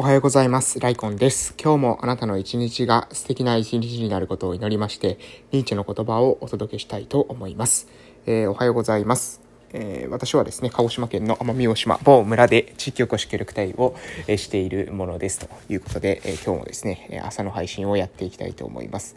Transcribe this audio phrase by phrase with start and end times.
[0.00, 0.78] おはようございます。
[0.78, 1.56] ライコンです。
[1.60, 5.18] 今日もあなたの一日が素敵な一日になることを祈りまして、
[5.50, 7.88] ニーチェの言葉をお届けしたいと思います。
[8.24, 9.40] えー、おはようございます。
[9.72, 13.96] えー、私はですね、鹿児島県の奄美大島某村で地域おこし協力隊を、
[14.28, 19.16] え、しているものですということで、え今日もですね、朝の配信をやっていきたいと思います。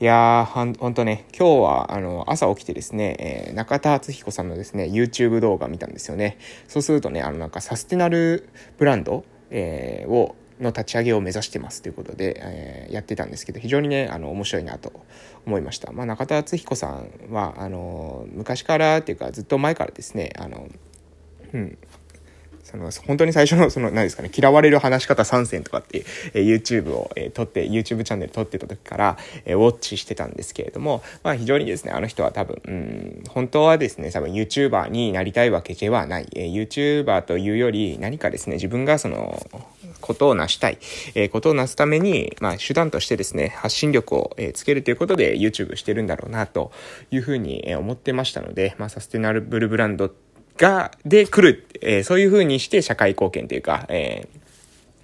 [0.00, 6.36] いやー、ほんとね、今日は、あの、朝起きてですね、えー、中田敦彦さんのですね、YouTube 動画見たんですよね。
[6.66, 14.92] そうするとね、あの、なんかサステナルブランドえー、をの立ち上げを目指してますということで、えー、やってたんですけど非常にねあの面白いなと
[15.44, 20.68] 思いました、まあ、中田敦彦さんはあの昔からっていうかずっと前からですねあの、
[21.52, 21.78] うん、
[22.66, 36.28] その、本当に最初の、その、何ですかね、嫌われる話し方参戦とかっていう、えー、YouTube を、えー、撮って、YouTube チャンネル撮ってた時から、えー、ウォッチしてたんですけれども、まあ非常にですね、あの人は多分、うん、本当はですね、多分 YouTuber になりたいわけではない。
[36.34, 39.40] えー、YouTuber というより、何かですね、自分がその、
[40.00, 40.78] ことを成したい、
[41.14, 46.70] えー、ことを成すために、まあ、手段としてですね、発信力を、えー、つけるということで YouTube してるんだろうな、と
[47.10, 50.10] いうふうに、えー、思ってましたので、まあ、サステナブルブランド
[50.56, 54.28] が、で来る、えー、そういうふうにして社会貢献というか、え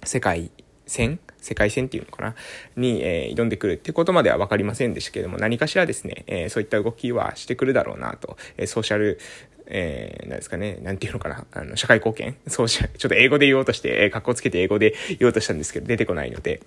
[0.01, 0.51] ー、世界
[0.85, 2.35] 戦世界戦っていうのかな？
[2.77, 9.19] に、えー、挑んでくるってことまでは分かりませんでしたけれども、何かしらですね、えー、そういった動きはしてくるだろうなと、えー、ソーシャル、
[9.67, 12.37] えー、なんですかね、なんていうのかな、あの、社会貢献？
[12.47, 16.61] ソーシャル、ちょっと英語で言おうとして、えー、格好つけて英語で言おうとしたんですけど、出てこないので、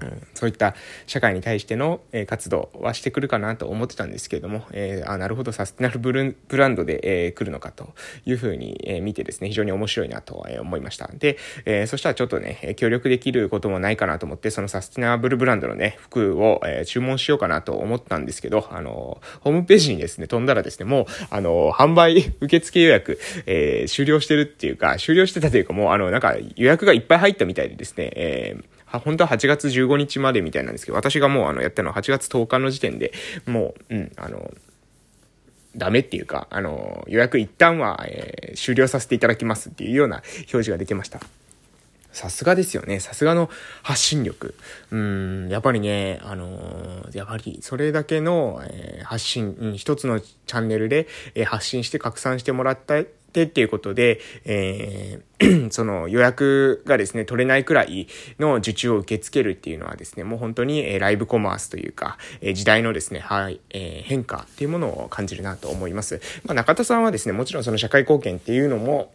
[0.00, 0.74] うん、そういった
[1.06, 11.08] 社会に対しての、え、活動はしてくるかなと思ってたんですけれども、えー、あなるほどサステナブルブランドで、えー、来るのかというふうに、えー、見てですね非常に面白いなと、え、思いました。
[11.12, 33.12] で、え、そしたらちょっとね協力できることもないかなと思ってそのサステナブルブランドのね服を、え、注文しようかなと思ったんですけどあのホームページにですね飛んだらですねもうあの販売受付予約、え、終了してるっていうか終了してたというかもうあのなんか予約がいっぱい入ったみたいでですね、えー本当は8月15日までみたいなんですけど、私がもうあのやったのは8月10日の時点で
[33.46, 34.52] もう、うん、あの、
[35.76, 41.20] ダメっていうか、あの、予約一旦は、えー、終了させていただきますっていうような表示が出てました。
[42.12, 43.00] さすがですよね。
[43.00, 43.50] さすがの
[43.82, 44.54] 発信力。
[44.92, 53.02] うん、やっぱりね、あのー、やっぱりそれだけの、えー、発信、うん、一つのチャンネルで、えー、発信して拡散してもらった
[53.34, 58.06] ってっていうことで、えー、 その予約がですね、取れないくらい
[58.38, 66.20] の受注を受け付けるっていうのはですね、もう本当に、えライブコマースというか、え時代のですね、はい、えー、変化っていうものを感じるなと思います。
[66.44, 69.12] まあ、中田さんはですね、もちろんその社会貢献っていうのも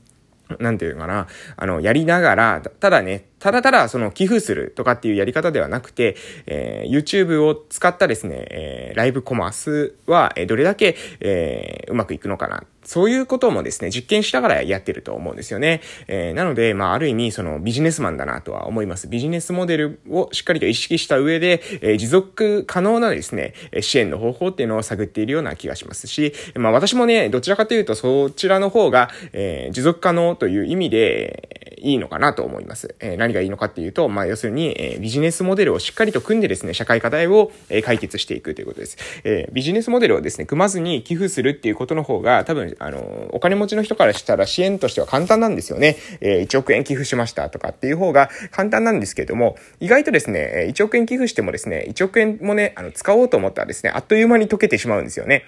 [0.58, 1.26] なんていうのかな、
[1.56, 6.16] あの、やりながら、ただね、ただただその寄付するとかっていうやり方ではなくて、
[6.46, 12.64] えー、YouTube を使ったですね、えー、ライブコマースは、えどれだけ、えー、うまくいくのかな。
[12.84, 15.82] そういうこともですね、実験しながらやってると思うんですよね。
[16.06, 19.08] えー、なので、まあ、ある意味、そのビジネスマンだなとは思います。
[19.08, 32.94] ビジネスモデルをしっかりと意識した上で、えー、持続可能なですね、支援の方法っていうのを探っているような気がしますし、まあ、私もね、どちらかというとそちらの方が、えー、持続可能という意味で、いいのかなと思います。
[33.00, 38.96] えー、何がいいのかっていうと、まあ、要するに、えー、ビジネスモデルをしっかりと組んでですね、社会課題を、えー、解決していくということです。
[39.24, 45.96] えー、ビジネスモデルをですね、組まずに寄付するっていうことの方が、多分、あの、お金持ちの人からしたら支援としては簡単なんですよね。
[46.20, 55.44] えー、1億円寄付しましたとかっていう方が簡単なんですけれども、意外とですね、1億円寄付してもですね、1億円もね、あの、使おうと思ったらですね、あっという間に溶けてしまうんですよね。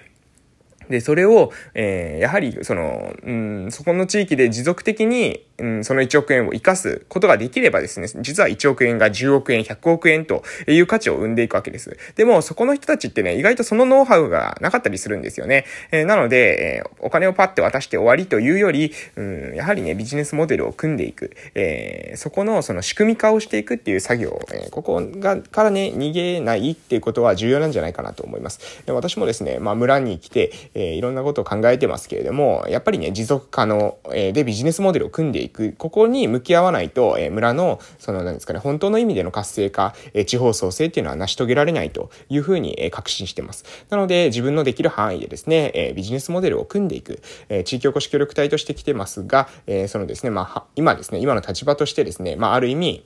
[0.91, 11.97] で、それを、えー、やはり、その、うん、そこの地域で持続的に、うん、その1億円を生かすことができればですね、実は1億円が10億円、100億円という価値を生んでいくわけです。
[12.15, 15.65] でも、そこの人たちってね、意外とそのノウハウがなかったりするんですよね。
[15.91, 21.31] えー、なので、えー、お金をパッて渡して終わりというより、うん、やはりね、ビジネスモデルを組んでいく。
[21.53, 28.83] えー、そこのその仕組み化をしていくっていう作業、えー、ここが、からね、逃げないっていうことは重要なんじゃないかなと思います。
[28.85, 30.51] で私もですね、まあ、村に来て、
[30.81, 35.73] えいろんなことを考えてますけれども、やっぱりね、持続可能、えでビジネスモデルを組んでいく。
[35.77, 43.65] ここに向き合わないと、え村の、その、なんですかね、本当の意味での活性化、え地方創生っていうのは成し遂げられないというふうに、え確信してます。
[43.89, 53.05] なので、自分のできる範囲でですね、えビジネスモデルを組んでいく、え地域おこし協力隊として来てますが、えそのですね、まあ、今ですね、今の立場としてですね、まあ、ある意味、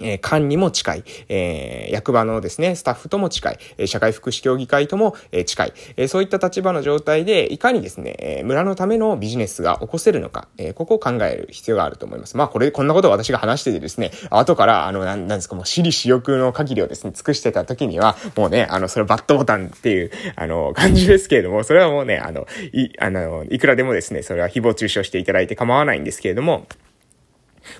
[0.00, 12.36] えー、官にも近い、えー、役場のですね、スタッフとも近い、えー、社会福祉協議会とも、えー、近い、えー、そういった立場の状態で、いかにですね、えー、村のためのビジネスが起こせるのか、えー、ここを考える必要があると思います。
[12.36, 26.66] まあ、これ、こんなことを私が話しててですね、後から、あの、なん、なんですか、もう私利私欲の限りをですね、尽くしてた時には、もうね、あの、それバットボタンっていう、あの、感じですけれども、それはもうね、あの、い、あの、いくらでもですね、それは誹謗中傷していただいて構わないんですけれども、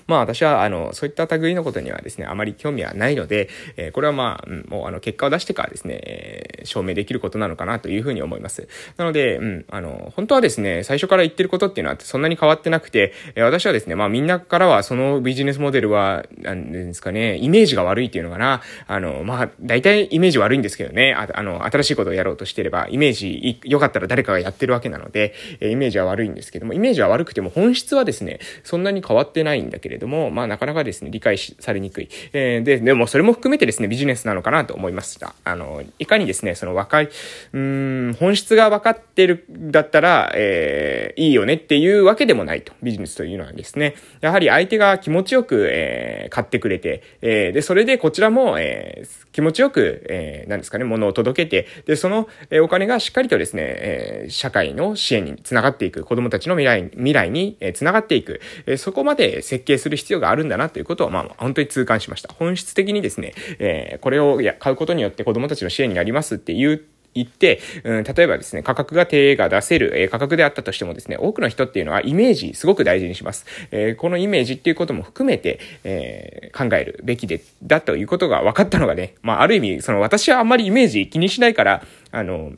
[0.07, 8.67] まあ私は、あの、そういった類のことにはですね、あまり興味はないので、えー、これはまあ、うん、もうあの、結果を出してからですね、えー、証明できることなのかなというふうに思います。
[8.97, 32.09] なので、うん、あの、本当はですね、最初から言ってることっていうのはそんなに変わってなくて、えー、私はですね、まあみんなからはそのビジネスモデルは、なんですかね、イメージが悪いっていうのかな、あの、まあ、大体イメージ悪いんですけどね、ああの、新しいことをやろうとしてれば、イメージ良かったら誰かがやってるわけなので、えー、イメージは悪いんですけども、イメージは悪くても本質はですね、そんなに変わってないんだけれども、まあなかなかですね、理解されにくい。
[32.33, 35.35] えー、で、でもそれも含めてですね、ビジネスなのかなと思いました。
[35.43, 37.09] あの、いかにですね、その若い、
[37.53, 42.73] うん、本質が分かってるだったら、えー、いいよねっていうわけでもないと。
[42.83, 62.31] ビジネスというのはですね、やはり相手が気持ちよく、えー、買ってくれて、えー、で、それでこちらも、えー、気持ちよく、えー、何ですかね、物を届けて、で、その、えー、お金がしっかりとですね、えー、社会の支援につながっていく、子供たちの未来、未来に、えー、つながっていく、えー、そこまで設計する必要があるんだなということを、まあ、本当に痛感しました。
[62.33, 66.85] 本質的にですね、えー、これを買うことによって子供たちの支援になりますっていう
[67.15, 73.45] 言って、うん、例えばですね、価格が手が出せる、えー、価格であったとしてもですね、多くの人っていうのはイメージすごく大事にします。
[73.71, 82.51] えー、このイメージっていうことも含めて、えー、考えるべきで、だということが分かったのがね、まあ、ある意味、その私はあんまりイメージ気にしないから、あの、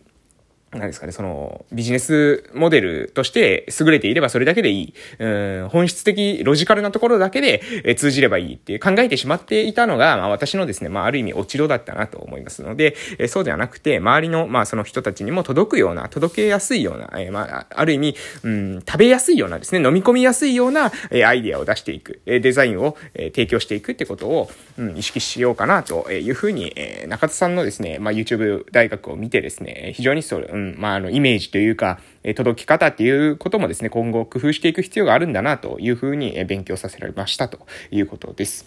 [0.71, 4.93] 何ですかね、その、ビジネスモデルとして優れていればそれだけでいい。
[5.19, 37.59] うん、本質的、ロジカルなところだけで、通じればいいっていう考えてしまっていたのが、まあ私のですね、まあある意味落ち度だったなと思いますので、えそうではなくて、周りの、まあその人たちにも届くような、届けやすいような、えまあ、ある意味、うん、食べやすいようなですね、飲み込みやすいような、えアイディアを出していく、えデザインを、え提供していくってことを、うん、意識しようかなというふうに、え中田さんのですね、まあ YouTube 大学を見てですね、非常にそう、うん、まああの、イメージというか、え届き方っていうこともですね、今後工夫していく必要があるんだなというふうに勉強させられましたと
[37.91, 38.65] いうことです。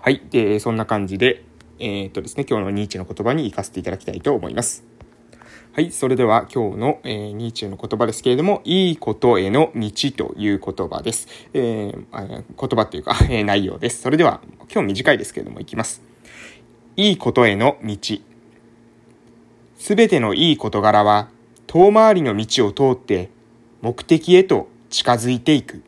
[0.00, 0.22] はい。
[0.30, 1.42] で、そんな感じで、
[1.78, 4.84] えー、っとですね、今日のニーチェの言葉に活かせていただきたいと思います。
[5.72, 5.90] はい。
[5.90, 11.28] それでは今日の、えー、ニーチェの言葉ですけれども、いいことへの道という言葉です。
[11.52, 14.00] えー、言葉っていうか、 え、内容です。
[14.00, 14.40] それでは、
[14.72, 16.02] 今日短いですけれども、いきます。
[16.96, 17.96] いいことへの道。
[19.86, 21.28] すべてのいい事柄は、
[21.68, 23.30] 遠回りの道を通って
[23.82, 25.84] 目的へと近づいていく。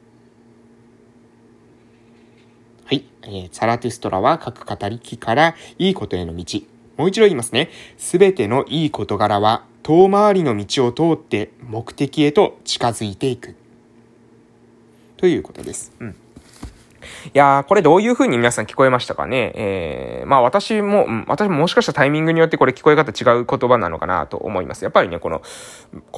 [2.85, 3.05] はい。
[3.25, 6.61] えー、サラテストラは各語り機からいいことへの道。
[6.97, 7.71] もう一度言いますね。
[7.97, 13.57] すべてのいい事柄は遠回りの道を通って目的へと近づいていく。
[15.17, 15.93] ということです。
[15.99, 16.15] うん。
[17.27, 19.53] いやー、これどういう風に皆さん聞こえましたかね？
[19.55, 24.85] えー、まあ私も、私ももしかしたらタイミングによってこれ聞こえ方違う言葉なのかなと思います。
[24.85, 25.43] やっぱりね、この、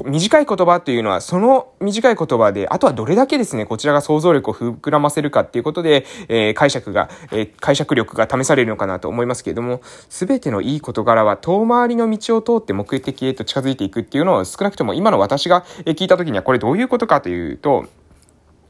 [0.05, 17.87] 短い言葉っていうのは、その短い言葉で、あとはどれだけですね、こちらが想像力を膨らませるかっていうことで、えー、解釈が、えー、解釈力が試されるのかなと思いますけれども、すべてのいい事柄は遠回りの道を通って目的へと近づいていくっていうのを少なくとも今の私が聞いた時にはこれどういうことかというと、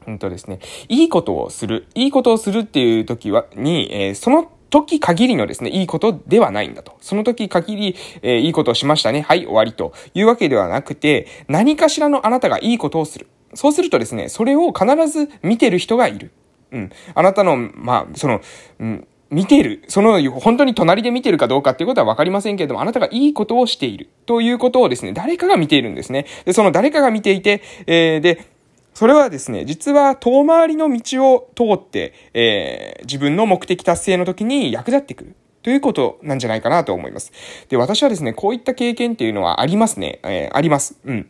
[0.07, 0.59] うんとですね、
[0.89, 1.87] いいことをする。
[1.95, 6.93] いいことをするっていう時は、に、えー、その時限りのですね、いいことではないんだと。
[7.01, 9.21] その時限り、えー、いいことをしましたね。
[9.21, 13.27] はい、終わりというわけではなくて、何かしらのあなたがいいことをする。
[13.53, 16.31] そうするとですね、それを必ず見てる人がいる。
[16.71, 16.89] うん。
[17.13, 18.41] あなたの、まあ、その、
[18.79, 19.83] うん、見てる。
[19.87, 24.09] その、本当に隣で見てるかどうかっていうことはわかりませんけれども、あなたがいいことをしている。
[24.25, 26.25] ということをですね、誰かが見ているんですね。
[26.45, 28.45] で、その誰かが見ていて、えー、で、
[28.93, 35.35] それはですね、実は遠回りの道を通って、えー、自分の目的達成の時に役立ってくる。
[35.63, 37.31] ということなんじゃないかなと思います。
[37.69, 40.19] で、私はですね、こういった経験っていうのはありますね。
[40.23, 40.99] えー、あります。
[41.05, 41.29] うん。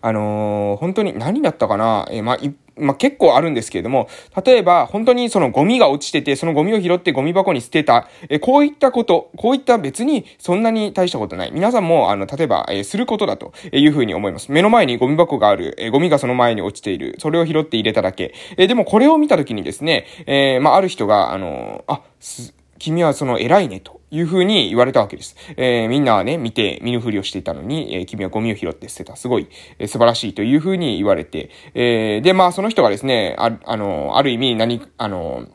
[0.00, 2.06] あのー、本当に何だったかな？
[2.10, 2.38] えー、まあ、
[2.78, 4.08] まあ、結構あるんですけれども、
[4.44, 11.50] 例えば、本当にそのゴミが落ちてて、そのゴミを拾ってゴミ箱に捨てた、えこういったこと、こういった別にそんなに大したことない。
[11.52, 14.52] 皆さんも、あの、例えば、えすることだというふうに思います。
[14.52, 17.16] 目の前にゴミ箱がある、えゴミがその前に落ちている。
[17.18, 18.34] それを拾って入れただけ。
[18.58, 23.96] えでもこれを見たときにですね、えまあ、ある人が、あのあ、す君はその偉いねと。
[24.10, 25.36] いう風に言われたわけです。
[25.56, 29.16] えー、みんなはね、見て、見ぬふりをしていたのに、えー、君はゴミを拾って捨てた。
[29.16, 35.48] すごい、えー、素晴らしいという風に言われて、えー、で、まあ、その人がですね、あ、あの、ある意味、何、あの、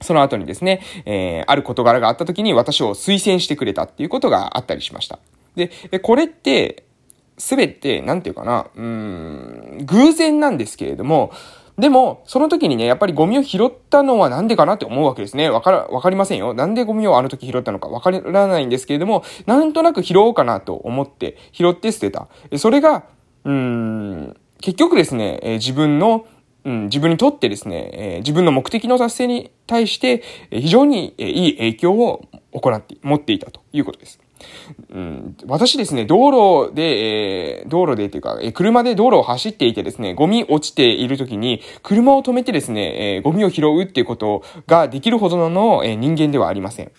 [0.00, 5.20] その後にですね、えー、ある事柄があった時に私を推薦してくれたっていうことがあったりしました。
[5.54, 5.70] で、
[6.02, 6.82] これって、
[7.38, 11.32] すべて、なんていうかな、うん、偶然なんですけれども、
[11.78, 15.50] でも、その時にね、やっぱりゴミを拾ったのはなんでかなって思うわけですね。
[15.50, 16.54] わから、わかりませんよ。
[16.54, 22.28] なんでゴミをあの時拾ったのかわからないんですけれども、なんとなく拾おうかなと思って、拾って捨てた。
[22.56, 23.04] それが、
[23.44, 26.26] うん、結局ですね、え自分の、
[26.64, 34.18] うん、自分にとってですね、え、自分の目的の達成に対して、え、非常に、え、いい影響を行って、持っていたということです。
[34.90, 36.82] うん、私ですね、道路で、
[37.60, 46.92] えー、道路でっていうか、えー、車で道路を走っていてですね、ゴミ落ちている時に、車を止めてですね、えー、ゴミを拾うっていうことができるほどの、えー、人間ではありません。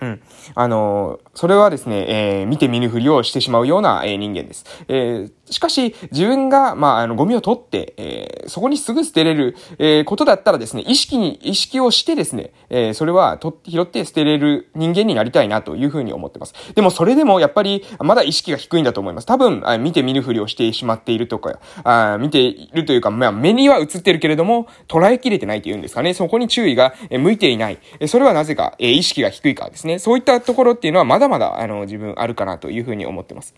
[0.00, 0.20] うん。
[0.54, 4.64] あの、それはですね、えー、見て見ぬふりをしてしまうような、えー、人間です。
[4.88, 16.54] えー、しかし、自分が、まあ、あの、ゴミを取って、えー、そこにすぐ捨てれる、えー、ことだったらですね、意識に、意識をしてですね、えー、それは、と、拾って捨てれる人間になりたいなというふうに思ってます。
[16.74, 19.26] でも、それでも、やっぱり、まだ意識が低いんだと思います。
[19.26, 26.14] 多分、あ見て見ぬふりをしてしまっているとか、あ見ているというか、まあ、目には映ってるけれども、捉えきれてないというんですかね。
[26.14, 27.78] そこに注意が向いていない。
[28.06, 29.98] それはなぜか、えー、意識が低いかですね。
[29.98, 33.54] そういったところっていうのは、まだまだ、あの、自分あるかなというふうに思ってます。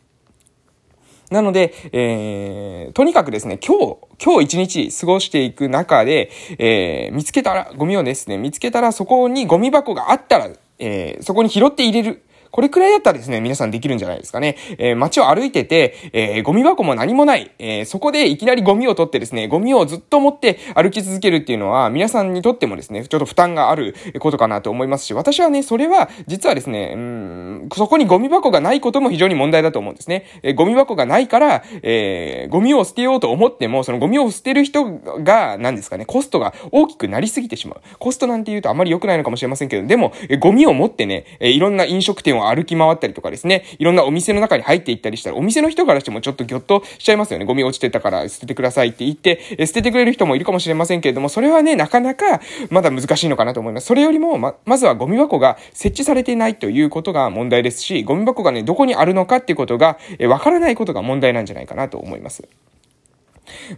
[1.30, 12.22] なので、えー、とにかくですね、今日、今日一日過ごしていく中で、えー、見つけたら、ゴミをですね、見つけたらそこにゴミ箱があったら、えー、そこに拾って入れる。
[12.50, 14.57] これくらいだったらですね、皆さんできるんじゃないですかね。
[14.78, 17.50] えー、街を歩いてて、えー、ゴミ箱も何もない。
[17.59, 30.26] えー、そこでいきなりゴミを取ってですね、ゴミをずっと持って歩き続けるっていうのは、皆さんにとってもですね、ちょっと負担があることかなと思いますし、私はね、それは、実はですね、うん、そこにゴミ箱がないことも非常に問題だと思うんですね。
[30.42, 37.80] えー、ゴミ箱がないから、えー、ゴミを捨てようと思っても、そのゴミを捨てる人が、何ですかね、コストが大きくなりすぎてしまう。
[37.99, 47.44] コストなんて言うとあまり良くないのかもしれませんけど、でも、えゴミを持ってね、えいろんな飲食店を歩き回ったりとかですね、いろんなお店の中に入っていったりしたら、お店の人からしてもちょっとギョッとしちゃいますよね。
[47.44, 53.87] ゴミ落ちてたから捨ててくださいって言って、え捨ててくれる人もいるかもしれませんけれども、それはね、なかなかまだ難しいのかなと思います。
[53.87, 62.49] それよりも、ま、まずはゴミ箱が設置されていないということが問題ですし、ゴミ箱がね、どこにあるのかっていうことが、えわからないことが問題なんじゃないかなと思います。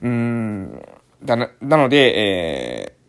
[0.00, 0.82] うーん。
[1.24, 3.01] だな、なので、えー